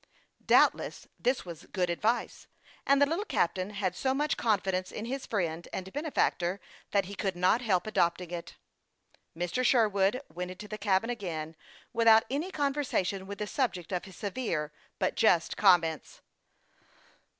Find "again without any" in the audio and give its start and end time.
11.11-12.49